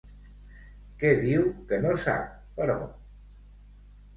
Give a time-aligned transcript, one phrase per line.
[1.03, 2.79] Què diu que no sap, però?